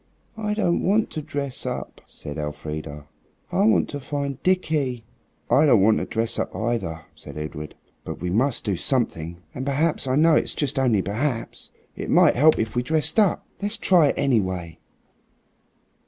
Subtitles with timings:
[0.35, 3.05] "I don't want to dress up," said Elfrida;
[3.51, 5.05] "I want to find Dickie."
[5.47, 9.63] "I don't want to dress up either," said Edred; "but we must do something, and
[9.63, 13.45] perhaps, I know it's just only perhaps, it might help if we dressed up.
[13.61, 14.79] Let's try it, anyway."